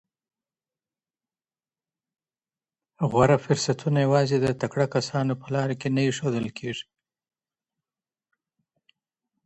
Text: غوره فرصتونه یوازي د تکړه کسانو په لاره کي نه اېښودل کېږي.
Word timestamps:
غوره 3.09 3.37
فرصتونه 3.45 3.97
یوازي 4.05 4.37
د 4.41 4.47
تکړه 4.61 4.85
کسانو 4.95 5.33
په 5.41 5.47
لاره 5.55 5.75
کي 5.81 5.89
نه 5.95 6.01
اېښودل 6.07 6.47
کېږي. 6.57 6.85